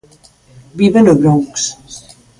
[0.79, 1.53] Vive no Bronx.